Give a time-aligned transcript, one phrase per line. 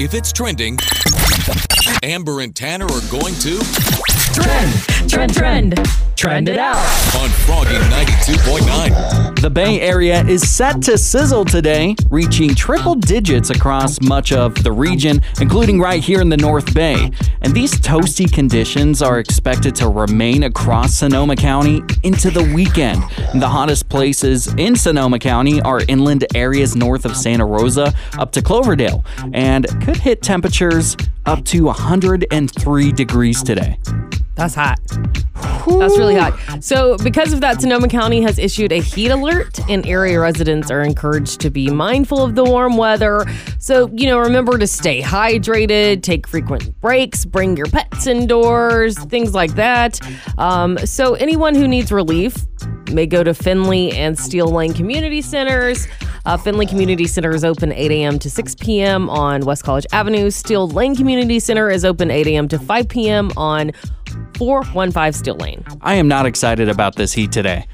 [0.00, 0.78] If it's trending,
[2.02, 3.58] Amber and Tanner are going to
[4.34, 6.76] Trend, trend, trend, trend it out.
[7.20, 9.40] on Froggy 92.9.
[9.40, 14.70] The Bay Area is set to sizzle today, reaching triple digits across much of the
[14.70, 17.10] region, including right here in the North Bay.
[17.40, 23.02] And these toasty conditions are expected to remain across Sonoma County into the weekend.
[23.34, 28.42] The hottest places in Sonoma County are inland areas north of Santa Rosa up to
[28.42, 30.96] Cloverdale, and could hit temperatures
[31.28, 33.78] up to 103 degrees today.
[34.34, 34.78] That's hot.
[34.86, 36.64] That's really hot.
[36.64, 40.80] So, because of that, Sonoma County has issued a heat alert, and area residents are
[40.80, 43.26] encouraged to be mindful of the warm weather.
[43.58, 49.34] So, you know, remember to stay hydrated, take frequent breaks, bring your pets indoors, things
[49.34, 50.00] like that.
[50.38, 52.36] Um, so, anyone who needs relief
[52.90, 55.86] may go to Finley and Steele Lane Community Centers.
[56.28, 58.18] Uh, Finley Community Center is open 8 a.m.
[58.18, 59.08] to 6 p.m.
[59.08, 60.30] on West College Avenue.
[60.30, 62.48] Steele Lane Community Center is open 8 a.m.
[62.48, 63.30] to 5 p.m.
[63.38, 63.72] on
[64.36, 65.64] 415 Steele Lane.
[65.80, 67.66] I am not excited about this heat today.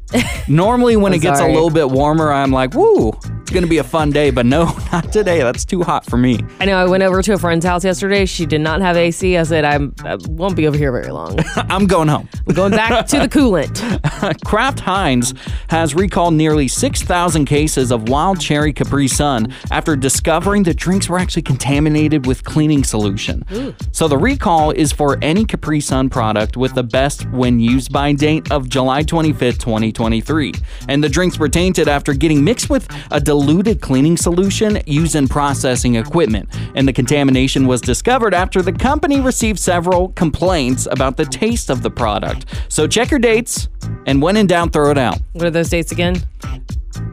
[0.46, 1.52] Normally, when I'm it gets sorry.
[1.52, 3.12] a little bit warmer, I'm like, woo,
[3.42, 4.30] it's going to be a fun day.
[4.30, 5.40] But no, not today.
[5.40, 6.40] That's too hot for me.
[6.60, 8.24] I know I went over to a friend's house yesterday.
[8.24, 9.36] She did not have AC.
[9.36, 11.38] I said, I'm, I won't be over here very long.
[11.56, 12.28] I'm going home.
[12.46, 14.44] We're going back to the coolant.
[14.44, 15.34] Kraft Heinz
[15.68, 21.18] has recalled nearly 6,000 cases of wild cherry Capri Sun after discovering the drinks were
[21.18, 23.44] actually contaminated with cleaning solution.
[23.92, 28.12] So the recall is for any Capri Sun product with the best when used by
[28.12, 30.54] date of July 25th, 2023.
[30.88, 35.26] And the drinks were tainted after getting mixed with a diluted cleaning solution used in
[35.26, 36.46] processing equipment.
[36.74, 41.82] And the contamination was discovered after the company received several complaints about the taste of
[41.82, 42.44] the product.
[42.68, 43.68] So check your dates
[44.04, 45.18] and when in doubt, throw it out.
[45.32, 46.16] What are those dates again?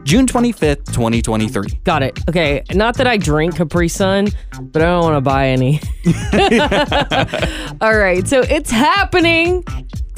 [0.02, 1.80] June 25th, 2023.
[1.84, 2.18] Got it.
[2.28, 2.64] Okay.
[2.74, 4.28] Not that I drink Capri Sun,
[4.60, 5.80] but I don't want to buy any.
[7.80, 8.28] All right.
[8.28, 9.64] So it's happening.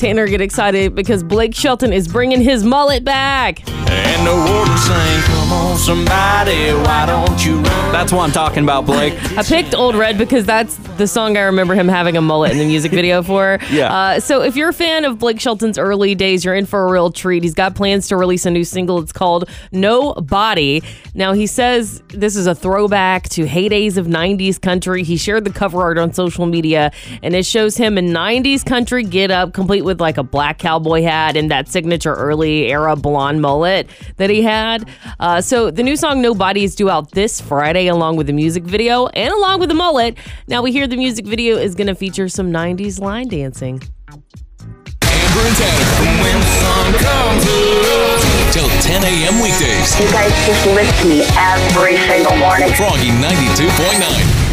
[0.02, 3.62] Tanner, get excited because Blake Shelton is bringing his mullet back.
[3.70, 7.92] And the warden sang, Come on, somebody, why don't you run?
[7.92, 9.14] That's what I'm talking about, Blake.
[9.38, 12.58] I picked Ol' Red because that's the song I remember him having a mullet in
[12.58, 13.58] the music video for.
[13.72, 13.94] Yeah.
[13.94, 16.92] Uh, so if you're a fan of Blake Shelton's early days, you're in for a
[16.92, 17.42] real treat.
[17.42, 18.98] He's got plans to release a new single.
[18.98, 20.82] It's called No Body.
[21.14, 25.04] Now, he says this is a throwback to heydays of 90s country.
[25.04, 26.92] He shared the cover art on social media,
[27.22, 31.02] and it shows him in 90s country get up, complete with like a black cowboy
[31.02, 34.88] hat and that signature early era blonde mullet that he had.
[35.20, 38.32] Uh, so the new song No Body is due out this Friday, along with the
[38.32, 40.16] music video and along with the mullet.
[40.48, 43.82] Now, we hear the music video is going to feature some 90s line dancing.
[44.10, 46.22] Amber and Tanner.
[46.22, 48.52] When the sun comes up.
[48.52, 49.40] Till 10 a.m.
[49.40, 49.98] weekdays.
[49.98, 52.72] You guys just lift me every single morning.
[52.74, 54.51] Froggy 92.9.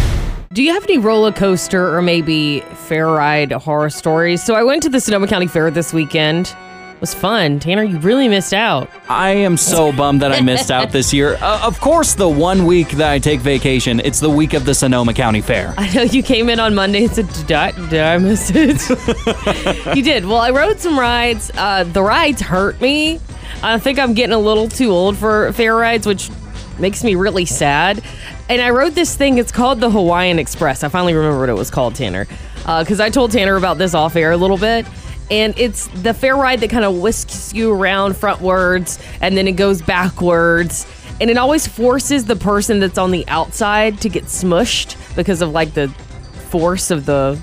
[0.52, 4.44] Do you have any roller coaster or maybe fair ride horror stories?
[4.44, 6.48] So I went to the Sonoma County Fair this weekend.
[6.48, 7.60] It was fun.
[7.60, 8.90] Tanner, you really missed out.
[9.10, 11.38] I am so bummed that I missed out this year.
[11.40, 14.74] Uh, of course, the one week that I take vacation, it's the week of the
[14.74, 15.76] Sonoma County Fair.
[15.78, 19.96] I know you came in on Monday and said, Did I, did I miss it?
[19.96, 20.26] you did.
[20.26, 21.52] Well, I rode some rides.
[21.54, 23.20] Uh, the rides hurt me.
[23.62, 26.32] I think I'm getting a little too old for fair rides, which
[26.80, 28.04] makes me really sad.
[28.50, 29.38] And I wrote this thing.
[29.38, 30.84] It's called the Hawaiian Express.
[30.84, 32.26] I finally remember what it was called, Tanner.
[32.66, 34.88] Uh, because I told Tanner about this off air a little bit.
[35.30, 39.52] And it's the fair ride that kind of whisks you around frontwards and then it
[39.52, 40.88] goes backwards.
[41.22, 45.52] And it always forces the person that's on the outside to get smushed because of
[45.52, 45.90] like the
[46.50, 47.40] force of the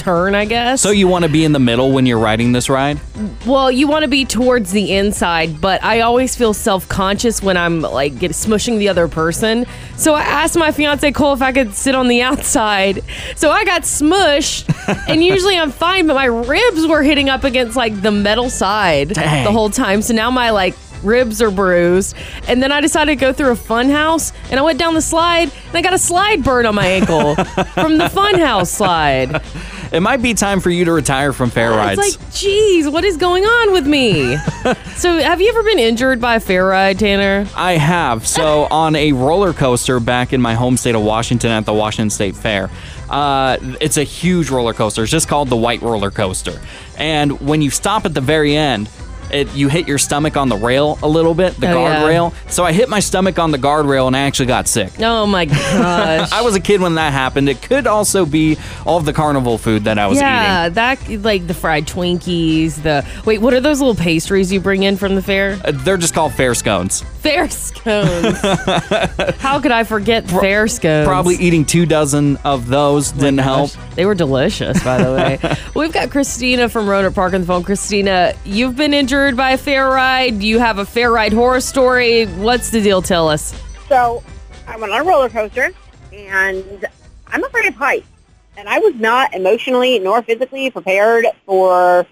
[0.00, 0.80] turn, I guess.
[0.80, 2.98] So you want to be in the middle when you're riding this ride?
[3.46, 7.56] Well, you want to be towards the inside, but I always feel self conscious when
[7.56, 9.66] I'm like get, smushing the other person.
[9.96, 13.04] So I asked my fiance Cole if I could sit on the outside.
[13.36, 14.68] So I got smushed,
[15.08, 19.10] and usually I'm fine, but my ribs were hitting up against like the metal side
[19.10, 19.44] Dang.
[19.44, 20.00] the whole time.
[20.02, 22.16] So now my like ribs are bruised.
[22.48, 25.02] And then I decided to go through a fun house, and I went down the
[25.02, 27.34] slide, and I got a slide burn on my ankle
[27.74, 29.42] from the fun house slide.
[29.92, 32.00] It might be time for you to retire from fair rides.
[32.00, 34.36] It's like, geez, what is going on with me?
[34.96, 37.48] so, have you ever been injured by a fair ride, Tanner?
[37.56, 38.26] I have.
[38.26, 42.10] So on a roller coaster back in my home state of Washington at the Washington
[42.10, 42.70] State Fair.
[43.08, 45.02] Uh, it's a huge roller coaster.
[45.02, 46.60] It's just called the White Roller Coaster.
[46.96, 48.88] And when you stop at the very end,
[49.32, 52.02] it, you hit your stomach on the rail a little bit, the Oh, yeah.
[52.02, 52.34] guardrail.
[52.50, 54.92] So I hit my stomach on the guardrail and I actually got sick.
[55.00, 56.30] Oh my gosh.
[56.32, 57.48] I was a kid when that happened.
[57.48, 60.76] It could also be all of the carnival food that I was yeah, eating.
[60.76, 62.82] Yeah, that like the fried Twinkies.
[62.82, 65.58] The wait, what are those little pastries you bring in from the fair?
[65.64, 67.02] Uh, They're just called fair scones.
[67.20, 68.38] Fair scones.
[69.40, 71.06] How could I forget fair scones?
[71.06, 73.72] Probably eating two dozen of those didn't help.
[73.94, 75.56] They were delicious, by the way.
[75.74, 77.62] We've got Christina from Rohnert Park on the phone.
[77.62, 80.42] Christina, you've been injured by a fair ride.
[80.42, 82.24] You have a fair ride horror story.
[82.24, 83.02] What's the deal?
[83.02, 83.54] Tell us.
[83.90, 84.22] So
[84.66, 85.72] I went on a roller coaster,
[86.14, 86.86] and
[87.26, 88.08] I'm afraid of heights.
[88.56, 92.06] And I was not emotionally nor physically prepared for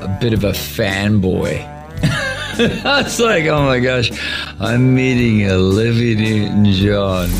[0.00, 1.64] a bit of a fanboy.
[2.84, 4.10] I was like, oh my gosh,
[4.58, 7.30] I'm meeting Olivia Newton-John.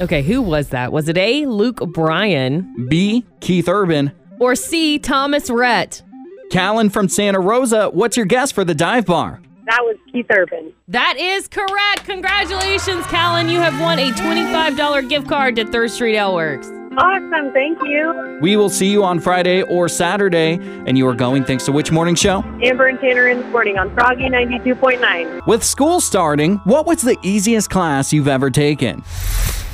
[0.00, 0.92] Okay, who was that?
[0.92, 3.24] Was it A, Luke Bryan, B.
[3.40, 4.12] Keith Urban.
[4.38, 6.02] Or C, Thomas Rhett?
[6.50, 9.40] Callan from Santa Rosa, what's your guess for the dive bar?
[9.66, 10.72] That was Keith Urban.
[10.88, 12.04] That is correct.
[12.04, 13.48] Congratulations, Callan.
[13.48, 16.68] You have won a $25 gift card to Third Street Ale Works.
[16.96, 17.52] Awesome.
[17.52, 18.38] Thank you.
[18.40, 21.90] We will see you on Friday or Saturday, and you are going thanks to which
[21.90, 22.44] morning show?
[22.62, 25.46] Amber and Tanner in the morning on Froggy 92.9.
[25.46, 29.02] With school starting, what was the easiest class you've ever taken?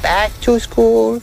[0.03, 1.21] back to school,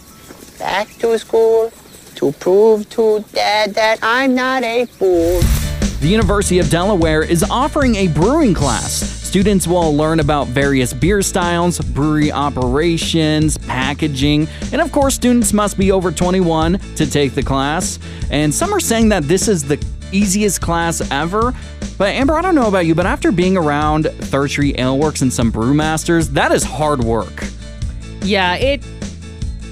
[0.59, 1.71] back to school,
[2.17, 5.39] to prove to dad that I'm not a fool.
[6.01, 8.93] The University of Delaware is offering a brewing class.
[8.93, 15.77] Students will learn about various beer styles, brewery operations, packaging, and of course, students must
[15.77, 17.99] be over 21 to take the class.
[18.31, 21.53] And some are saying that this is the easiest class ever.
[21.97, 25.21] But Amber, I don't know about you, but after being around Third Street Ale Works
[25.21, 27.43] and some brewmasters, that is hard work.
[28.21, 28.83] Yeah, it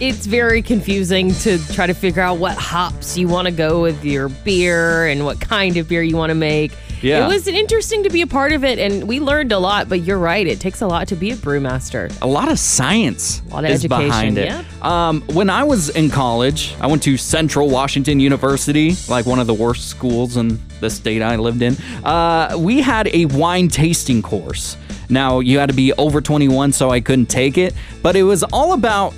[0.01, 4.03] it's very confusing to try to figure out what hops you want to go with
[4.03, 6.71] your beer and what kind of beer you want to make.
[7.01, 7.25] Yeah.
[7.25, 10.01] It was interesting to be a part of it and we learned a lot, but
[10.01, 12.11] you're right, it takes a lot to be a brewmaster.
[12.21, 14.45] a lot of science A lot of is education, behind it.
[14.45, 14.65] yep.
[14.83, 19.47] Um, when I was in college, I went to Central Washington University, like one of
[19.47, 21.75] the worst schools in the state I lived in.
[22.03, 24.75] Uh, we had a wine tasting course.
[25.09, 28.43] Now, you had to be over 21, so I couldn't take it, but it was
[28.51, 29.13] all about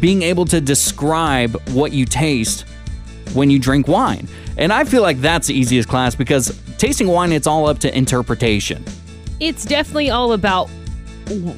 [0.00, 2.64] being able to describe what you taste
[3.34, 4.28] when you drink wine.
[4.58, 7.96] And I feel like that's the easiest class because tasting wine, it's all up to
[7.96, 8.84] interpretation.
[9.40, 10.68] It's definitely all about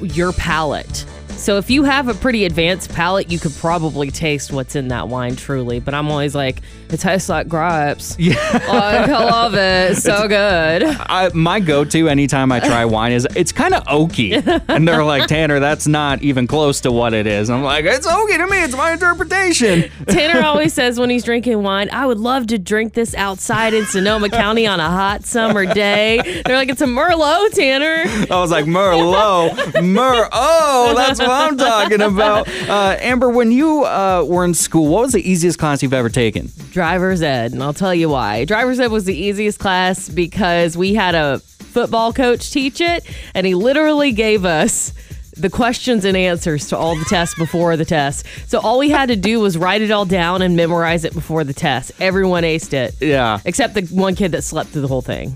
[0.01, 1.05] your palate.
[1.45, 5.09] So if you have a pretty advanced palate, you could probably taste what's in that
[5.09, 5.79] wine truly.
[5.79, 8.15] But I'm always like, it tastes like grapes.
[8.17, 8.33] Yeah.
[8.51, 9.95] Like, I love it.
[10.05, 10.83] So good.
[10.83, 14.33] I, my go-to anytime I try wine is it's kind of oaky,
[14.67, 17.49] and they're like, Tanner, that's not even close to what it is.
[17.49, 18.63] I'm like, it's oaky to me.
[18.63, 19.89] It's my interpretation.
[20.07, 23.85] Tanner always says when he's drinking wine, I would love to drink this outside in
[23.85, 26.41] Sonoma County on a hot summer day.
[26.45, 28.03] They're like, it's a Merlot, Tanner.
[28.31, 30.29] I was like, Merlot, Mer.
[30.31, 32.47] Oh, that's what I'm talking about.
[32.47, 36.09] Uh, Amber, when you uh, were in school, what was the easiest class you've ever
[36.09, 36.49] taken?
[36.71, 38.45] Driver's Ed, and I'll tell you why.
[38.45, 43.45] Driver's Ed was the easiest class because we had a football coach teach it, and
[43.45, 44.93] he literally gave us
[45.35, 48.25] the questions and answers to all the tests before the test.
[48.47, 51.43] So all we had to do was write it all down and memorize it before
[51.43, 51.91] the test.
[51.99, 52.95] Everyone aced it.
[53.01, 53.39] Yeah.
[53.43, 55.35] Except the one kid that slept through the whole thing.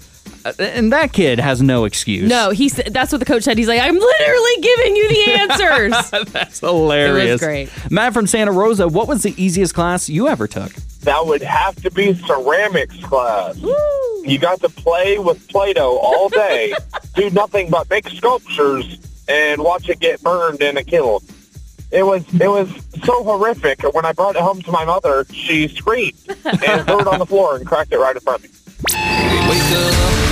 [0.57, 2.29] Uh, and that kid has no excuse.
[2.29, 3.57] No, he said that's what the coach said.
[3.57, 6.09] He's like, I'm literally giving you the answers.
[6.31, 7.27] That's hilarious.
[7.27, 7.91] It was great.
[7.91, 10.71] Matt from Santa Rosa, what was the easiest class you ever took?
[11.01, 13.57] That would have to be ceramics class.
[13.57, 16.73] You got to play with Play-Doh all day,
[17.15, 21.21] do nothing but make sculptures and watch it get burned in a kiln.
[21.91, 22.69] It was it was
[23.03, 23.81] so horrific.
[23.93, 27.25] When I brought it home to my mother, she screamed and threw it on the
[27.25, 28.55] floor and cracked it right in front of me.
[28.93, 30.28] We wake up in the morning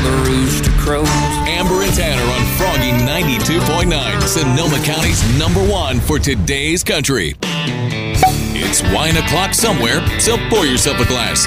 [0.00, 1.08] the rooster crows.
[1.48, 7.36] Amber and Tanner on Froggy 92.9, Sonoma County's number one for today's country.
[7.42, 11.46] It's wine o'clock somewhere, so pour yourself a glass.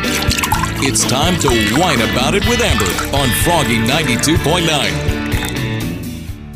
[0.86, 1.48] It's time to
[1.80, 5.14] whine about it with Amber on Froggy 92.9.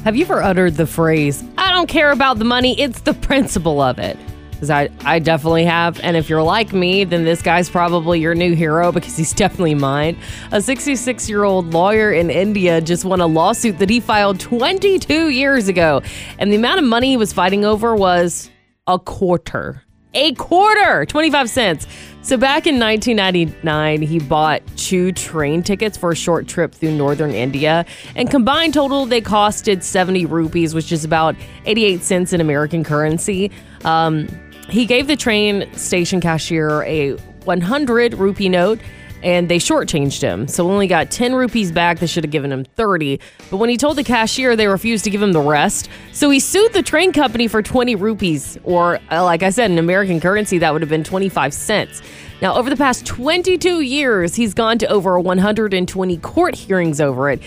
[0.04, 3.82] Have you ever uttered the phrase, I don't care about the money, it's the principle
[3.82, 4.18] of it?
[4.58, 6.00] Because I, I definitely have.
[6.02, 9.76] And if you're like me, then this guy's probably your new hero because he's definitely
[9.76, 10.18] mine.
[10.52, 15.30] A 66 year old lawyer in India just won a lawsuit that he filed 22
[15.30, 16.02] years ago.
[16.40, 18.50] And the amount of money he was fighting over was
[18.88, 19.84] a quarter.
[20.16, 21.86] A quarter, 25 cents.
[22.28, 27.32] So back in 1999, he bought two train tickets for a short trip through northern
[27.32, 27.86] India.
[28.16, 31.36] And combined total, they costed 70 rupees, which is about
[31.66, 33.50] 88 cents in American currency.
[33.86, 34.28] Um,
[34.70, 37.14] he gave the train station cashier a
[37.46, 38.80] 100 rupee note
[39.24, 40.48] and they shortchanged him.
[40.48, 42.00] So only got 10 rupees back.
[42.00, 43.20] They should have given him 30.
[43.50, 45.90] But when he told the cashier, they refused to give him the rest.
[46.14, 49.80] So he sued the train company for 20 rupees, or uh, like I said, in
[49.80, 52.02] American currency, that would have been 25 cents.
[52.42, 57.42] Now, over the past 22 years, he's gone to over 120 court hearings over it.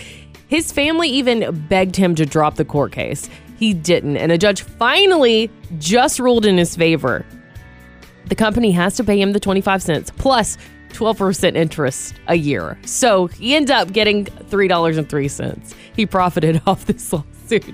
[0.49, 3.29] His family even begged him to drop the court case.
[3.61, 7.23] He didn't, and a judge finally just ruled in his favor.
[8.25, 10.57] The company has to pay him the 25 cents plus
[10.93, 12.75] 12% interest a year.
[12.87, 15.73] So he ends up getting $3.03.
[15.95, 17.67] He profited off this lawsuit.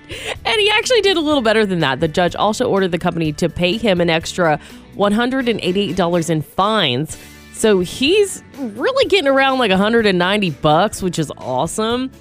[0.43, 2.01] And he actually did a little better than that.
[2.01, 4.59] The judge also ordered the company to pay him an extra
[4.97, 7.17] $188 in fines.
[7.53, 12.11] So he's really getting around like 190 bucks, which is awesome.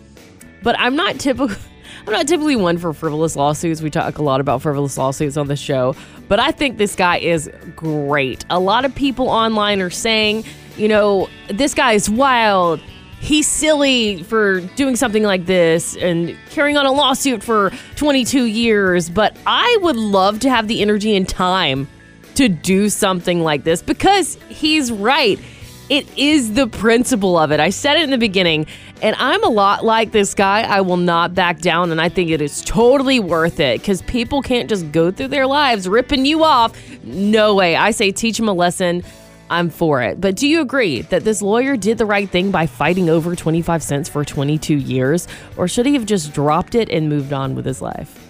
[0.63, 1.57] But I'm not typical
[2.07, 3.83] I'm not typically one for frivolous lawsuits.
[3.83, 5.97] We talk a lot about frivolous lawsuits on the show,
[6.29, 8.45] but I think this guy is great.
[8.49, 10.45] A lot of people online are saying,
[10.77, 12.79] you know, this guy is wild.
[13.19, 19.11] He's silly for doing something like this and carrying on a lawsuit for 22 years,
[19.11, 21.89] but I would love to have the energy and time
[22.37, 25.41] to do something like this because he's right.
[25.89, 27.59] It is the principle of it.
[27.59, 28.67] I said it in the beginning,
[29.03, 30.63] and I'm a lot like this guy.
[30.63, 34.43] I will not back down, and I think it is totally worth it because people
[34.43, 36.77] can't just go through their lives ripping you off.
[37.03, 37.77] No way.
[37.77, 39.03] I say teach them a lesson.
[39.49, 40.21] I'm for it.
[40.21, 43.83] But do you agree that this lawyer did the right thing by fighting over 25
[43.83, 45.29] cents for 22 years?
[45.57, 48.23] Or should he have just dropped it and moved on with his life?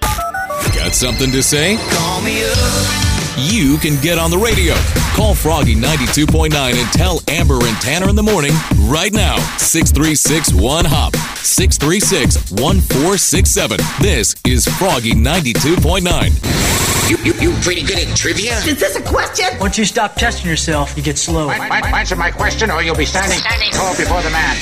[0.00, 1.76] Got something to say?
[1.90, 3.07] Call me up.
[3.40, 4.74] You can get on the radio.
[5.14, 9.36] Call Froggy 92.9 and tell Amber and Tanner in the morning right now.
[9.58, 11.14] 636 1 Hop.
[11.14, 13.78] 636 1467.
[14.00, 17.08] This is Froggy 92.9.
[17.08, 18.58] You, you, you pretty good at trivia?
[18.66, 19.46] Is this a question?
[19.60, 21.48] Once you stop testing yourself, you get slow.
[21.48, 23.38] Answer my question or you'll be standing
[23.70, 24.56] tall before the man.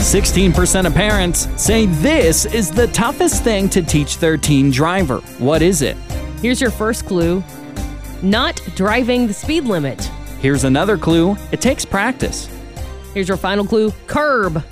[0.00, 5.20] 16% of parents say this is the toughest thing to teach their teen driver.
[5.38, 5.96] What is it?
[6.42, 7.42] Here's your first clue
[8.22, 10.00] not driving the speed limit.
[10.40, 12.48] Here's another clue it takes practice.
[13.14, 14.62] Here's your final clue curb.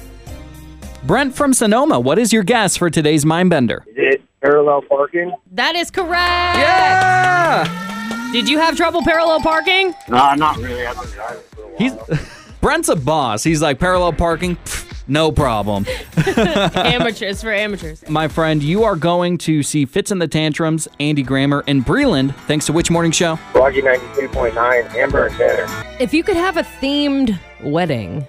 [1.04, 3.86] Brent from Sonoma, what is your guess for today's Mindbender?
[3.88, 5.32] Is it parallel parking?
[5.52, 6.58] That is correct.
[6.58, 8.30] Yeah!
[8.32, 9.94] Did you have trouble parallel parking?
[10.08, 10.86] No, not really.
[10.86, 11.78] I've been driving for a while.
[11.78, 12.18] He's
[12.60, 13.42] Brent's a boss.
[13.44, 15.86] He's like parallel parking, pff, no problem.
[16.26, 18.08] amateurs for amateurs.
[18.08, 22.34] My friend, you are going to see Fitz and the Tantrums, Andy Grammer, and Breland
[22.46, 23.36] thanks to which morning show?
[23.52, 25.84] Froggy 92.9, Amber and Tanner.
[25.98, 28.26] If you could have a themed wedding,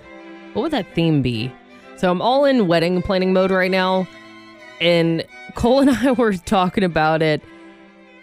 [0.54, 1.52] what would that theme be?
[1.98, 4.08] So I'm all in wedding planning mode right now,
[4.80, 7.42] and Cole and I were talking about it,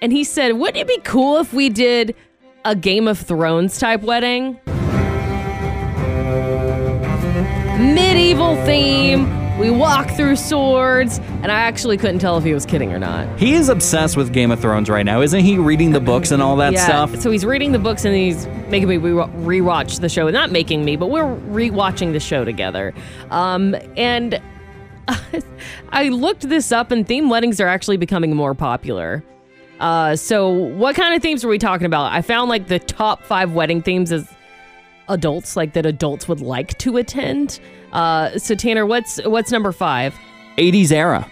[0.01, 2.15] and he said, "Wouldn't it be cool if we did
[2.65, 4.59] a Game of Thrones type wedding?"
[7.79, 9.59] Medieval theme.
[9.59, 13.39] We walk through swords, and I actually couldn't tell if he was kidding or not.
[13.39, 15.59] He is obsessed with Game of Thrones right now, isn't he?
[15.59, 17.17] Reading the books and all that yeah, stuff.
[17.21, 19.13] So he's reading the books and he's making me re-
[19.61, 20.31] rewatch the show.
[20.31, 22.95] Not making me, but we're rewatching the show together.
[23.31, 24.41] Um, and
[25.91, 29.23] I looked this up, and theme weddings are actually becoming more popular.
[29.81, 32.13] Uh, so what kind of themes are we talking about?
[32.13, 34.27] I found like the top five wedding themes as
[35.09, 37.61] adults, like that adults would like to attend.
[37.93, 40.15] Uh, so Tanner, what's what's number five?
[40.59, 41.31] 80s era.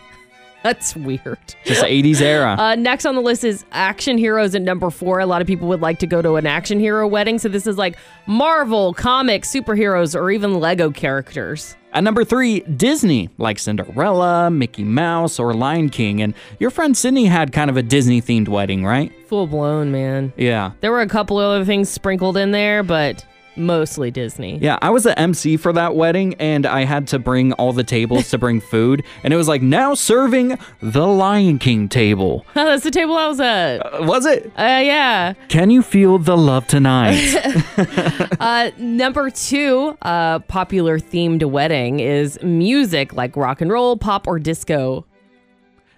[0.62, 1.38] That's weird.
[1.64, 2.56] Just 80s era.
[2.64, 5.18] Uh, next on the list is action heroes at number four.
[5.18, 7.38] A lot of people would like to go to an action hero wedding.
[7.38, 11.76] So this is like Marvel, comics, superheroes, or even Lego characters.
[11.92, 16.22] At number three, Disney, like Cinderella, Mickey Mouse, or Lion King.
[16.22, 19.12] And your friend Sydney had kind of a Disney themed wedding, right?
[19.28, 20.32] Full blown, man.
[20.36, 20.72] Yeah.
[20.80, 23.24] There were a couple other things sprinkled in there, but
[23.56, 24.58] mostly Disney.
[24.58, 27.84] Yeah, I was the MC for that wedding and I had to bring all the
[27.84, 29.04] tables to bring food.
[29.22, 32.44] And it was like, now serving the Lion King table.
[32.56, 33.78] Oh, That's the table I was at.
[33.78, 34.46] Uh, was it?
[34.56, 35.34] Uh, yeah.
[35.48, 37.34] Can you feel the love tonight?
[38.40, 44.38] uh, number two, uh, popular themed wedding is music like rock and roll, pop, or
[44.38, 45.04] disco.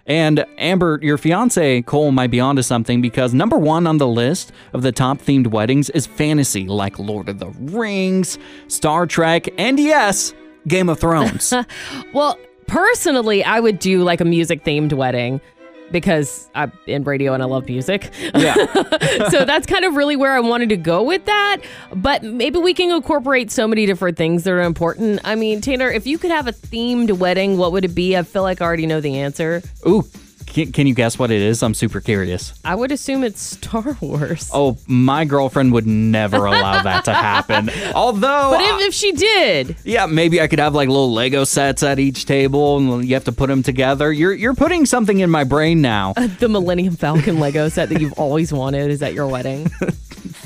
[0.07, 4.53] And Amber, your fiance Cole might be onto something because number one on the list
[4.73, 9.77] of the top themed weddings is fantasy, like Lord of the Rings, Star Trek, and
[9.79, 10.33] yes,
[10.67, 11.53] Game of Thrones.
[12.13, 15.41] Well, personally, I would do like a music themed wedding
[15.91, 18.11] because I'm in radio and I love music.
[18.35, 18.55] yeah.
[19.29, 21.61] so that's kind of really where I wanted to go with that.
[21.95, 25.21] But maybe we can incorporate so many different things that are important.
[25.23, 28.17] I mean, Tanner, if you could have a themed wedding, what would it be?
[28.17, 29.61] I feel like I already know the answer.
[29.87, 30.03] Ooh,
[30.47, 31.61] can, can you guess what it is?
[31.61, 32.53] I'm super curious.
[32.65, 34.49] I would assume it's Star Wars.
[34.53, 37.69] Oh, my girlfriend would never allow that to happen.
[37.95, 41.83] Although, But if, if she did, yeah, maybe I could have like little Lego sets
[41.83, 44.11] at each table, and you have to put them together.
[44.11, 46.13] You're you're putting something in my brain now.
[46.17, 49.69] Uh, the Millennium Falcon Lego set that you've always wanted is at your wedding.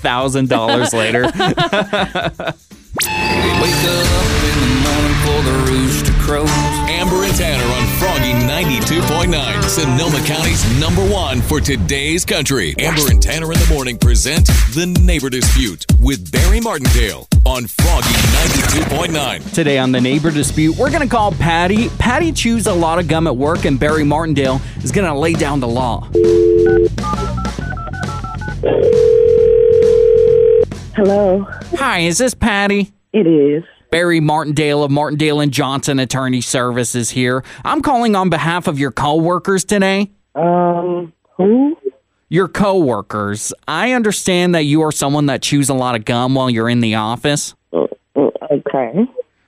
[0.02, 1.32] Thousand dollars later.
[5.22, 6.50] Wake up in the morning for the rooster crows.
[6.90, 12.76] Amber and Tanner on Froggy 92.9, Sonoma County's number one for today's country.
[12.80, 18.14] Amber and Tanner in the morning present The Neighbor Dispute with Barry Martindale on Froggy
[18.80, 19.54] 92.9.
[19.54, 21.90] Today on the neighbor dispute, we're gonna call Patty.
[21.90, 25.60] Patty chews a lot of gum at work, and Barry Martindale is gonna lay down
[25.60, 26.08] the law.
[30.96, 31.48] Hello.
[31.78, 32.92] Hi, is this Patty?
[33.14, 33.64] It is.
[33.92, 37.44] Barry Martindale of Martindale and Johnson Attorney Services here.
[37.66, 40.12] I'm calling on behalf of your coworkers today.
[40.34, 41.78] Um, who?
[42.30, 43.54] Your coworkers.
[43.68, 46.80] I understand that you are someone that chews a lot of gum while you're in
[46.80, 47.54] the office.
[47.76, 49.06] Okay.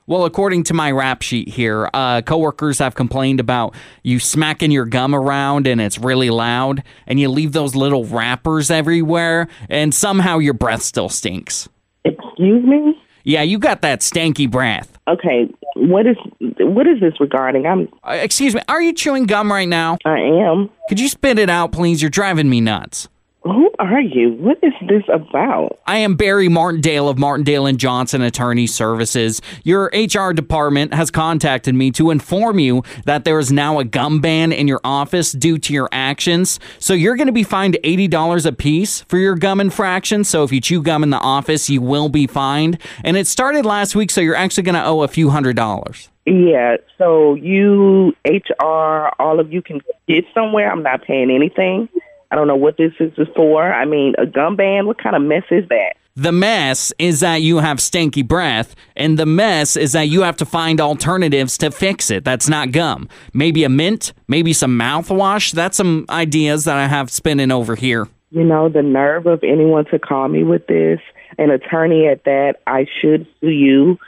[0.08, 3.74] Well, according to my rap sheet here, uh, coworkers have complained about
[4.04, 8.70] you smacking your gum around and it's really loud, and you leave those little wrappers
[8.70, 11.70] everywhere, and somehow your breath still stinks.
[12.04, 13.02] Excuse me?
[13.24, 14.98] Yeah, you got that stanky breath.
[15.08, 15.50] Okay.
[15.76, 16.18] What is
[16.60, 17.66] what is this regarding?
[17.66, 19.98] I'm Uh, excuse me, are you chewing gum right now?
[20.06, 20.70] I am.
[20.90, 22.02] Could you spit it out, please?
[22.02, 23.08] You're driving me nuts.
[23.44, 24.32] Who are you?
[24.40, 25.80] What is this about?
[25.86, 29.42] I am Barry Martindale of Martindale and Johnson Attorney Services.
[29.64, 34.22] Your HR department has contacted me to inform you that there is now a gum
[34.22, 36.58] ban in your office due to your actions.
[36.80, 40.24] So you're going to be fined $80 a piece for your gum infraction.
[40.24, 42.78] So if you chew gum in the office, you will be fined.
[43.04, 46.10] And it started last week, so you're actually going to owe a few hundred dollars.
[46.26, 50.72] Yeah, so you HR, all of you can get somewhere.
[50.72, 51.90] I'm not paying anything.
[52.34, 53.72] I don't know what this is for.
[53.72, 55.94] I mean, a gum band, what kind of mess is that?
[56.16, 60.36] The mess is that you have stanky breath, and the mess is that you have
[60.38, 62.24] to find alternatives to fix it.
[62.24, 63.08] That's not gum.
[63.36, 65.52] Maybe a mint, maybe some mouthwash.
[65.52, 68.08] That's some ideas that I have spinning over here.
[68.32, 71.00] You know, the nerve of anyone to call me with this,
[71.38, 74.00] an attorney at that, I should sue you.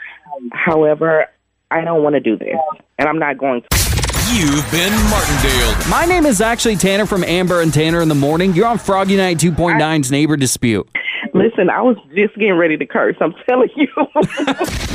[0.52, 1.28] However,
[1.70, 2.58] I don't want to do this,
[2.98, 3.95] and I'm not going to.
[4.36, 5.90] You've been Martindale.
[5.90, 8.54] My name is actually Tanner from Amber and Tanner in the Morning.
[8.54, 10.90] You're on Froggy Night 2.9's Neighbor Dispute.
[11.34, 13.16] Listen, I was just getting ready to curse.
[13.22, 13.88] I'm telling you.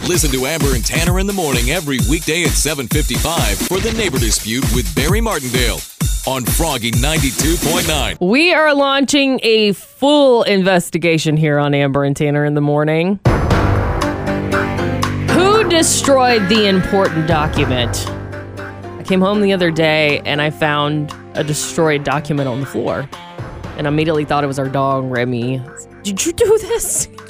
[0.07, 4.19] Listen to Amber and Tanner in the morning every weekday at 7:55 for The Neighbor
[4.19, 5.81] Dispute with Barry Martindale
[6.27, 8.19] on Froggy 92.9.
[8.21, 13.21] we are launching a full investigation here on Amber and Tanner in the morning.
[15.31, 18.07] Who destroyed the important document?
[19.11, 23.11] I came home the other day and I found a destroyed document on the floor.
[23.77, 25.61] And immediately thought it was our dog, Remy.
[26.05, 27.07] Did you do this?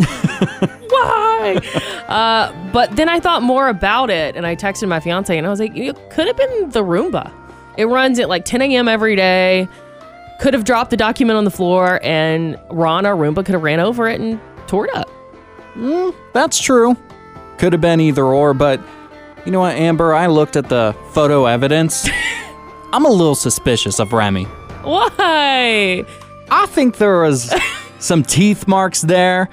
[0.91, 1.59] Why?
[2.07, 5.49] Uh, but then I thought more about it and I texted my fiance and I
[5.49, 7.33] was like, it could have been the Roomba.
[7.79, 8.87] It runs at like 10 a.m.
[8.87, 9.67] every day.
[10.39, 13.81] Could have dropped the document on the floor and Ron, our Roomba, could have ran
[13.81, 15.09] over it and tore it up.
[16.35, 16.95] That's true.
[17.57, 18.83] Could have been either or, but
[19.45, 20.15] you know what, Amber?
[20.15, 22.09] I looked at the photo evidence.
[22.93, 24.45] I'm a little suspicious of Remy.
[24.83, 26.05] Why?
[26.51, 27.55] I think there was
[27.99, 29.49] some teeth marks there.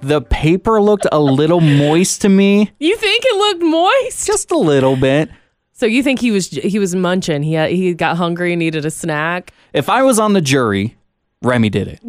[0.00, 4.26] The paper looked a little moist to me, You think it looked moist?
[4.26, 5.28] just a little bit.
[5.72, 7.42] So you think he was he was munching?
[7.42, 9.52] He had, he got hungry and needed a snack.
[9.72, 10.96] If I was on the jury,
[11.42, 12.00] Remy did it.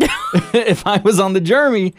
[0.54, 1.94] if I was on the jury,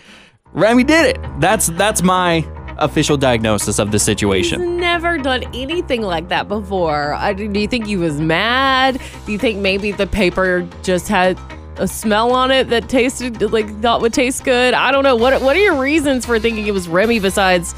[0.53, 1.41] Remy did it.
[1.41, 2.41] That's that's my
[2.81, 4.79] official diagnosis of the situation.
[4.79, 7.15] Never done anything like that before.
[7.15, 9.01] I, do you think he was mad?
[9.27, 11.39] Do you think maybe the paper just had
[11.77, 14.75] a smell on it that tasted like thought would taste good?
[14.75, 15.17] I don't know.
[15.17, 17.75] What what are your reasons for thinking it was Remy besides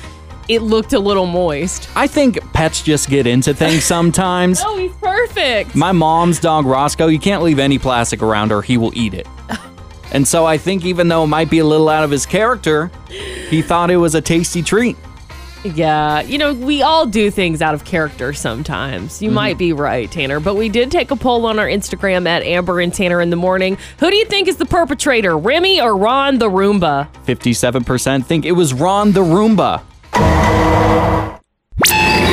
[0.49, 1.89] it looked a little moist?
[1.95, 4.61] I think pets just get into things sometimes.
[4.65, 5.75] Oh, he's perfect.
[5.75, 9.27] My mom's dog Roscoe, you can't leave any plastic around her, he will eat it.
[10.13, 12.91] And so I think even though it might be a little out of his character,
[13.53, 14.97] he thought it was a tasty treat.
[15.65, 19.23] Yeah, you know, we all do things out of character sometimes.
[19.23, 19.35] You Mm-hmm.
[19.37, 22.81] might be right, Tanner, but we did take a poll on our Instagram at Amber
[22.81, 23.79] and Tanner in the morning.
[24.01, 27.07] Who do you think is the perpetrator, Remy or Ron the Roomba?
[27.27, 29.83] 57% think it was Ron the Roomba.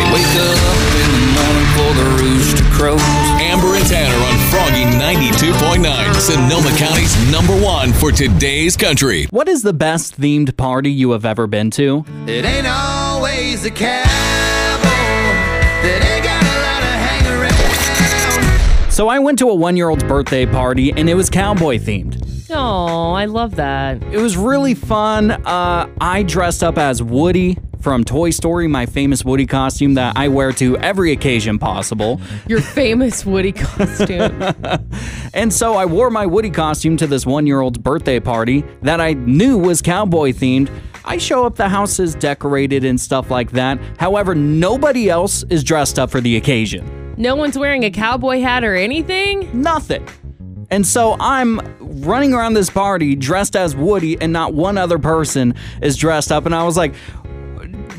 [0.10, 0.58] Wake up
[0.97, 3.01] in the morning for the rooster crows.
[3.39, 9.25] Amber and Tanner on Froggy 92.9, Sonoma County's number one for today's country.
[9.29, 12.03] What is the best themed party you have ever been to?
[12.25, 14.09] It ain't always a cowboy
[15.83, 18.41] that ain't got a lot of hang
[18.81, 18.91] around.
[18.91, 22.25] So I went to a one year old's birthday party and it was cowboy themed.
[22.49, 24.01] Oh, I love that.
[24.12, 25.29] It was really fun.
[25.29, 30.27] Uh, I dressed up as Woody from Toy Story, my famous Woody costume that I
[30.27, 32.19] wear to every occasion possible.
[32.47, 34.43] Your famous Woody costume.
[35.33, 38.99] And so I wore my Woody costume to this one year old's birthday party that
[38.99, 40.71] I knew was cowboy themed.
[41.05, 43.79] I show up, the house is decorated and stuff like that.
[43.99, 47.13] However, nobody else is dressed up for the occasion.
[47.17, 49.49] no one's wearing a cowboy hat or anything?
[49.61, 50.07] Nothing.
[50.71, 55.55] And so I'm running around this party dressed as Woody, and not one other person
[55.81, 56.45] is dressed up.
[56.45, 56.93] And I was like,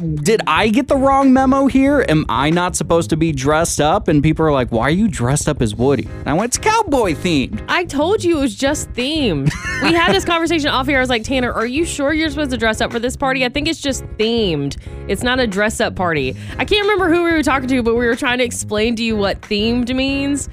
[0.00, 2.04] did I get the wrong memo here?
[2.08, 4.08] Am I not supposed to be dressed up?
[4.08, 6.08] And people are like, why are you dressed up as Woody?
[6.20, 7.62] And I went, it's cowboy themed.
[7.68, 9.52] I told you it was just themed.
[9.82, 10.98] we had this conversation off here.
[10.98, 13.44] I was like, Tanner, are you sure you're supposed to dress up for this party?
[13.44, 14.78] I think it's just themed.
[15.08, 16.36] It's not a dress up party.
[16.56, 19.02] I can't remember who we were talking to, but we were trying to explain to
[19.02, 20.48] you what themed means.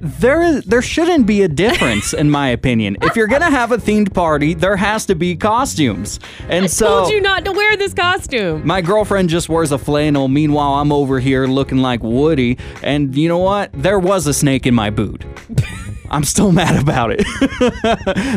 [0.00, 2.96] There is there shouldn't be a difference in my opinion.
[3.02, 6.20] If you're gonna have a themed party, there has to be costumes.
[6.48, 8.64] And so Told you not to wear this costume.
[8.66, 10.28] My girlfriend just wears a flannel.
[10.28, 12.58] Meanwhile, I'm over here looking like Woody.
[12.82, 13.70] And you know what?
[13.72, 15.24] There was a snake in my boot.
[16.10, 17.24] I'm still mad about it.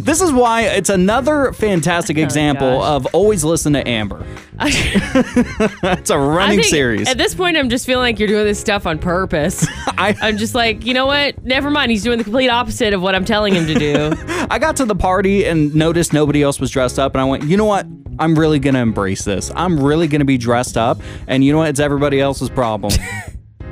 [0.04, 4.26] this is why it's another fantastic oh, example of always listen to Amber.
[4.60, 7.10] it's a running series.
[7.10, 9.66] At this point, I'm just feeling like you're doing this stuff on purpose.
[9.98, 11.44] I, I'm just like, you know what?
[11.44, 11.92] Never mind.
[11.92, 14.14] He's doing the complete opposite of what I'm telling him to do.
[14.50, 17.44] I got to the party and noticed nobody else was dressed up, and I went,
[17.44, 17.86] you know what?
[18.20, 19.52] I'm really gonna embrace this.
[19.56, 21.70] I'm really gonna be dressed up, and you know what?
[21.70, 22.94] It's everybody else's problem.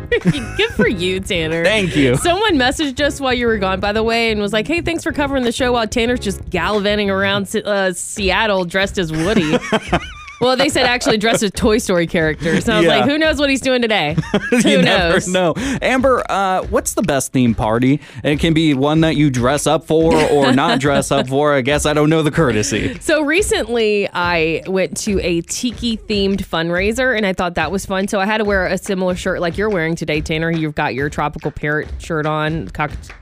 [0.22, 1.64] Good for you, Tanner.
[1.64, 2.16] Thank you.
[2.18, 5.04] Someone messaged us while you were gone, by the way, and was like, "Hey, thanks
[5.04, 9.58] for covering the show while Tanner's just gallivanting around uh, Seattle dressed as Woody."
[10.42, 12.68] well, they said actually dressed as Toy Story characters.
[12.68, 12.98] And I was Yeah.
[12.98, 14.16] like, "Who knows what he's doing today?
[14.64, 15.54] Who knows?" know.
[15.82, 18.00] Amber, uh, what's the best theme party?
[18.24, 21.54] It can be one that you dress up for or not dress up for.
[21.54, 22.98] I guess I don't know the courtesy.
[23.02, 28.08] So recently, I went to a tiki themed fundraiser, and I thought that was fun.
[28.08, 30.52] So I had to wear a similar shirt like you're wearing today, Tanner.
[30.52, 32.70] You've got your tropical parrot shirt on.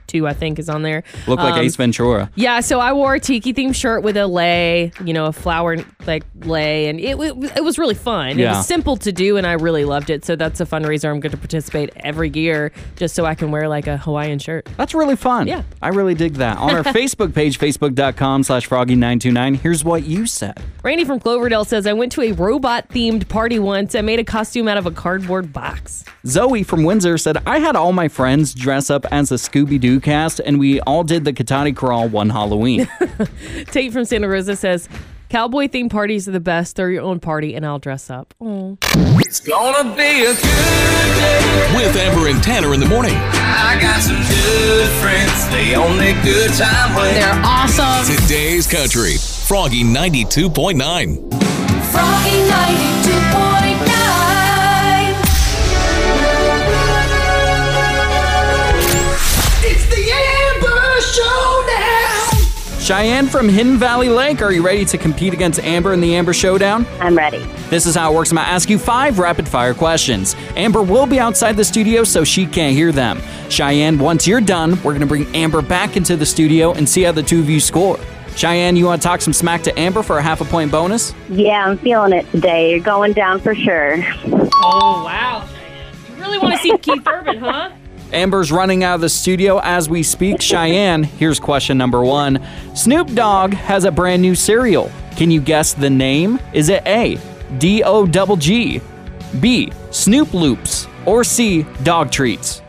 [0.07, 1.03] Cockatoo, I think, is on there.
[1.27, 2.29] Look like Um, Ace Ventura.
[2.35, 5.77] Yeah, so I wore a tiki themed shirt with a lei, you know, a flower
[6.05, 8.39] like lei, and it, it, it was really fun.
[8.39, 10.23] It was simple to do, and I really loved it.
[10.25, 13.67] So that's a fundraiser I'm going to participate every year just so I can wear
[13.67, 14.67] like a Hawaiian shirt.
[14.77, 15.47] That's really fun.
[15.47, 15.63] Yeah.
[15.81, 16.57] I really dig that.
[16.57, 20.61] On our Facebook page, facebook.com slash froggy929, here's what you said.
[20.83, 23.95] Randy from Cloverdale says, I went to a robot themed party once.
[23.95, 26.05] I made a costume out of a cardboard box.
[26.25, 29.96] Zoe from Windsor said, I had all my friends dress up as a Scooby Doo
[30.01, 32.87] cast, and we all did the Katati Crawl one Halloween.
[33.71, 34.87] Tate from Santa Rosa says,
[35.29, 36.77] Cowboy themed parties are the best.
[36.77, 38.33] Throw your own party and I'll dress up.
[38.39, 38.75] Aw.
[39.19, 41.73] It's gonna be a good day.
[41.75, 43.13] With Amber and Tanner in the morning.
[43.13, 45.49] I got some good friends.
[45.49, 47.13] They on their good time way.
[47.13, 48.15] They're awesome.
[48.15, 49.15] Today's country.
[49.47, 51.33] Froggy 92.9.
[51.91, 53.46] Froggy 92.9.
[62.87, 66.31] Cheyenne from Hidden Valley Lake, are you ready to compete against Amber in the Amber
[66.31, 66.87] Showdown?
[67.01, 67.39] I'm ready.
[67.69, 68.31] This is how it works.
[68.31, 70.37] I'm gonna ask you five rapid fire questions.
[70.55, 73.19] Amber will be outside the studio so she can't hear them.
[73.49, 77.11] Cheyenne, once you're done, we're gonna bring Amber back into the studio and see how
[77.11, 77.99] the two of you score.
[78.37, 81.13] Cheyenne, you wanna talk some smack to Amber for a half a point bonus?
[81.27, 82.71] Yeah, I'm feeling it today.
[82.71, 83.97] You're going down for sure.
[84.63, 85.45] Oh, wow.
[86.15, 87.69] You really want to see Keith Urban, huh?
[88.13, 90.41] Amber's running out of the studio as we speak.
[90.41, 94.91] Cheyenne, here's question number one Snoop Dogg has a brand new cereal.
[95.15, 96.39] Can you guess the name?
[96.53, 97.17] Is it A,
[97.57, 98.81] D O double G,
[99.39, 102.61] B, Snoop Loops, or C, Dog Treats?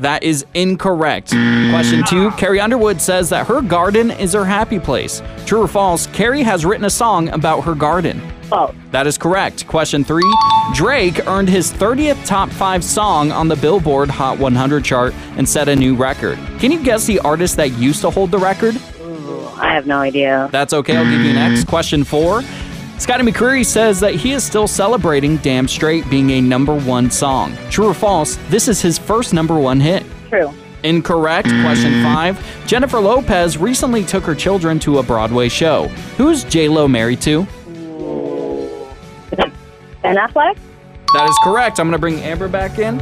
[0.00, 1.30] That is incorrect.
[1.30, 5.22] Question two Carrie Underwood says that her garden is her happy place.
[5.46, 6.06] True or false?
[6.08, 8.20] Carrie has written a song about her garden.
[8.44, 8.74] False.
[8.90, 9.66] That is correct.
[9.66, 10.30] Question three
[10.74, 15.68] Drake earned his 30th top five song on the Billboard Hot 100 chart and set
[15.68, 16.38] a new record.
[16.58, 18.76] Can you guess the artist that used to hold the record?
[19.56, 20.48] I have no idea.
[20.50, 20.96] That's okay.
[20.96, 21.66] I'll give you next.
[21.68, 22.42] Question four
[22.98, 27.56] Scotty McCreery says that he is still celebrating Damn Strait being a number one song.
[27.68, 28.36] True or false?
[28.48, 30.04] This is his first number one hit.
[30.28, 30.52] True.
[30.84, 31.48] Incorrect.
[31.48, 32.44] Question five.
[32.66, 35.88] Jennifer Lopez recently took her children to a Broadway show.
[36.16, 37.46] Who's J Lo married to?
[40.02, 40.58] Ben Affleck?
[41.14, 41.78] That is correct.
[41.78, 42.98] I'm going to bring Amber back in.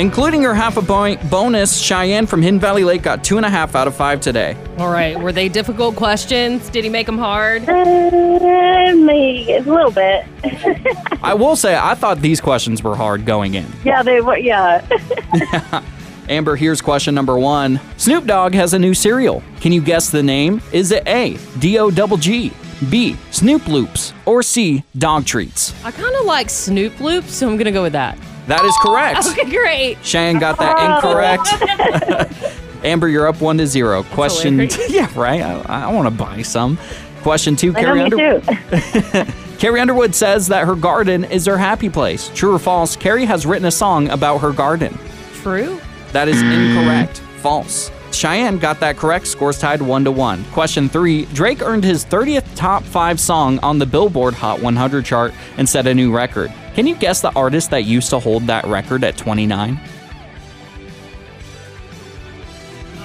[0.00, 3.50] Including her half a point bonus, Cheyenne from Hidden Valley Lake got two and a
[3.50, 4.56] half out of five today.
[4.78, 5.16] All right.
[5.16, 6.68] Were they difficult questions?
[6.68, 7.62] Did he make them hard?
[7.68, 10.26] Uh, maybe a little bit.
[11.22, 13.66] I will say, I thought these questions were hard going in.
[13.84, 14.36] yeah, they were.
[14.36, 14.84] Yeah.
[16.28, 17.78] Amber, here's question number one.
[17.96, 19.44] Snoop Dogg has a new cereal.
[19.60, 20.60] Can you guess the name?
[20.72, 22.52] Is it A, D-O double G,
[22.90, 25.72] B, Snoop Loops, or C, Dog Treats?
[25.84, 28.18] I kind of like Snoop Loops, so I'm going to go with that.
[28.46, 29.26] That is correct.
[29.34, 29.98] Okay, great.
[30.04, 30.96] Cheyenne got that oh.
[30.96, 32.44] incorrect.
[32.84, 34.02] Amber, you're up one to zero.
[34.02, 34.90] Question, hilarious.
[34.90, 35.40] yeah, right.
[35.40, 36.78] I, I want to buy some.
[37.22, 38.44] Question two, I know, Carrie me Underwood.
[38.44, 39.32] too.
[39.58, 42.30] Carrie Underwood says that her garden is her happy place.
[42.34, 42.96] True or false?
[42.96, 44.96] Carrie has written a song about her garden.
[45.36, 45.80] True.
[46.12, 46.76] That is mm.
[46.76, 47.18] incorrect.
[47.38, 47.90] False.
[48.12, 49.26] Cheyenne got that correct.
[49.26, 50.44] Scores tied one to one.
[50.52, 55.32] Question three: Drake earned his 30th top five song on the Billboard Hot 100 chart
[55.56, 56.52] and set a new record.
[56.74, 59.80] Can you guess the artist that used to hold that record at 29?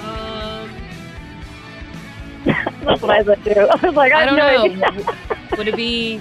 [0.02, 0.70] Um,
[2.44, 3.60] That's what I said too.
[3.60, 5.56] I was like, I, I don't have know.
[5.56, 6.20] Would it be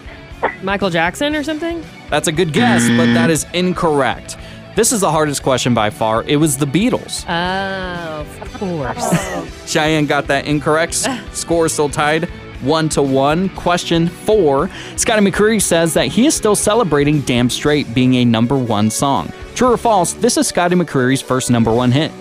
[0.62, 1.83] Michael Jackson or something?
[2.12, 4.38] That's a good guess, but that is incorrect.
[4.75, 6.23] This is the hardest question by far.
[6.23, 7.25] It was the Beatles.
[7.27, 8.95] Oh, of course.
[8.97, 9.51] Oh.
[9.65, 10.93] Cheyenne got that incorrect.
[11.33, 12.29] Score is still tied
[12.62, 13.50] one to one.
[13.50, 14.69] Question four.
[14.95, 19.32] Scotty McCreery says that he is still celebrating Damn Strait being a number one song.
[19.56, 20.13] True or false?
[20.13, 22.12] This is Scotty McCreery's first number one hit.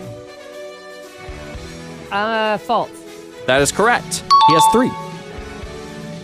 [2.10, 2.90] Uh, false.
[3.46, 4.24] That is correct.
[4.48, 4.90] He has three.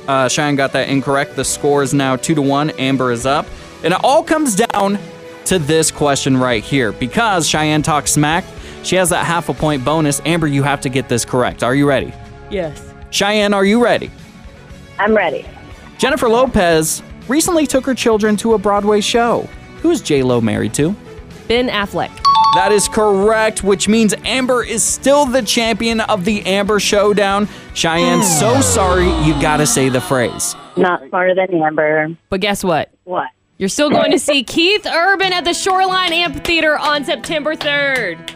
[0.08, 1.36] Uh, Cheyenne got that incorrect.
[1.36, 2.70] The score is now two to one.
[2.70, 3.46] Amber is up.
[3.82, 4.98] And it all comes down
[5.46, 6.92] to this question right here.
[6.92, 8.44] Because Cheyenne talks smack,
[8.82, 10.20] she has that half a point bonus.
[10.24, 11.62] Amber, you have to get this correct.
[11.62, 12.12] Are you ready?
[12.50, 12.93] Yes.
[13.14, 14.10] Cheyenne, are you ready?
[14.98, 15.46] I'm ready.
[15.98, 19.48] Jennifer Lopez recently took her children to a Broadway show.
[19.82, 20.96] Who's J Lo married to?
[21.46, 22.10] Ben Affleck.
[22.56, 27.48] That is correct, which means Amber is still the champion of the Amber Showdown.
[27.74, 28.24] Cheyenne, hmm.
[28.24, 30.56] so sorry, you gotta say the phrase.
[30.76, 32.16] Not smarter than Amber.
[32.30, 32.90] But guess what?
[33.04, 33.28] What?
[33.58, 38.34] You're still going to see Keith Urban at the Shoreline Amphitheater on September 3rd.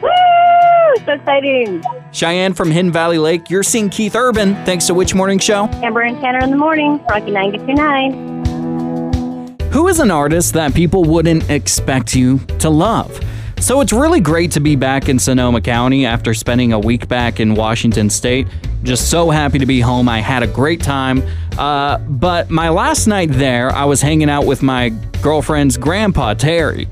[0.00, 0.57] Woo!
[1.06, 1.82] So exciting.
[2.12, 5.66] Cheyenne from Hidden Valley Lake, you're seeing Keith Urban thanks to which morning show?
[5.82, 6.98] Amber and Tanner in the morning.
[7.06, 9.72] Froggy 92.9.
[9.72, 13.20] Who is an artist that people wouldn't expect you to love?
[13.60, 17.40] So it's really great to be back in Sonoma County after spending a week back
[17.40, 18.46] in Washington State.
[18.82, 20.08] Just so happy to be home.
[20.08, 21.22] I had a great time.
[21.58, 24.90] Uh, but my last night there, I was hanging out with my
[25.22, 26.88] girlfriend's grandpa, Terry.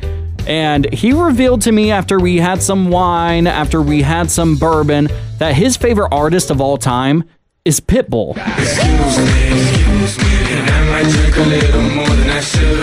[0.47, 5.09] And he revealed to me after we had some wine, after we had some bourbon,
[5.39, 7.25] that his favorite artist of all time
[7.65, 8.35] is Pitbull.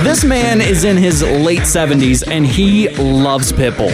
[0.04, 3.92] This man is in his late 70s and he loves Pitbull.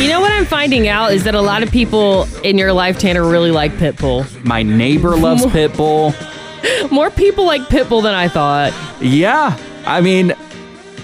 [0.00, 2.98] You know what I'm finding out is that a lot of people in your life,
[2.98, 4.26] Tanner, really like Pitbull.
[4.44, 6.14] My neighbor loves Pitbull.
[6.92, 8.72] More people like Pitbull than I thought.
[9.00, 10.34] Yeah, I mean,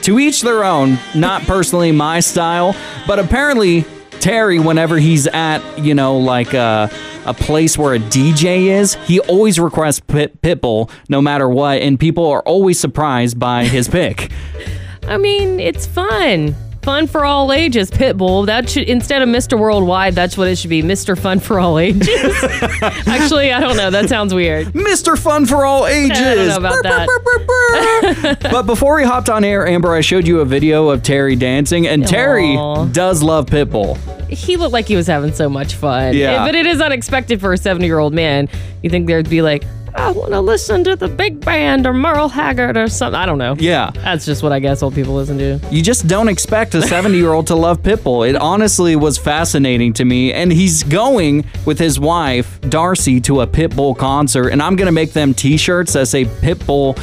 [0.04, 0.98] to each their own.
[1.14, 3.84] Not personally my style, but apparently
[4.20, 6.90] Terry, whenever he's at, you know, like a,
[7.26, 12.00] a place where a DJ is, he always requests Pit- Pitbull no matter what, and
[12.00, 14.30] people are always surprised by his pick.
[15.06, 16.54] I mean, it's fun.
[16.84, 18.44] Fun for all ages, Pitbull.
[18.44, 19.58] That should instead of Mr.
[19.58, 21.18] Worldwide, that's what it should be, Mr.
[21.18, 22.06] Fun for all ages.
[23.06, 23.90] Actually, I don't know.
[23.90, 24.66] That sounds weird.
[24.68, 25.16] Mr.
[25.16, 26.20] Fun for all ages.
[26.20, 28.38] I don't know about that.
[28.50, 31.86] but before we hopped on air, Amber, I showed you a video of Terry dancing,
[31.86, 32.54] and Terry
[32.92, 33.96] does love Pitbull.
[34.28, 36.14] He looked like he was having so much fun.
[36.14, 36.44] Yeah.
[36.44, 38.50] But it is unexpected for a 70 year old man.
[38.82, 39.64] You think there'd be like,
[39.96, 43.18] I want to listen to the big band or Merle Haggard or something.
[43.18, 43.54] I don't know.
[43.58, 43.90] Yeah.
[43.94, 45.60] That's just what I guess old people listen to.
[45.70, 48.28] You just don't expect a 70 year old to love Pitbull.
[48.28, 50.32] It honestly was fascinating to me.
[50.32, 54.48] And he's going with his wife, Darcy, to a Pitbull concert.
[54.48, 56.98] And I'm going to make them t shirts that say Pitbull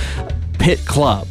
[0.60, 1.28] Pit Club.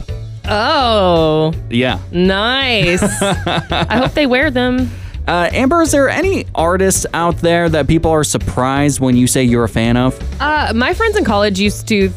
[0.49, 2.01] Oh, Yeah.
[2.11, 3.03] nice.
[3.23, 4.90] I hope they wear them.
[5.30, 9.44] Uh, Amber, is there any artists out there that people are surprised when you say
[9.44, 10.20] you're a fan of?
[10.40, 12.10] Uh, my friends in college used to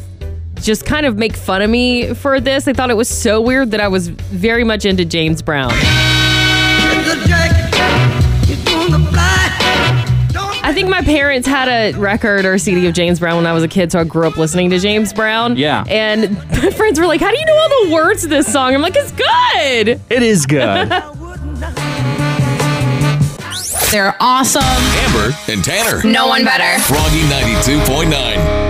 [0.56, 2.64] just kind of make fun of me for this.
[2.64, 5.70] They thought it was so weird that I was very much into James Brown.
[10.66, 13.62] I think my parents had a record or CD of James Brown when I was
[13.62, 15.56] a kid, so I grew up listening to James Brown.
[15.56, 15.84] Yeah.
[15.86, 18.74] And my friends were like, How do you know all the words to this song?
[18.74, 20.00] I'm like, It's good.
[20.10, 20.90] It is good.
[23.94, 24.60] They're awesome.
[24.64, 26.02] Amber and Tanner.
[26.02, 26.82] No one better.
[26.82, 28.63] Froggy 92.9.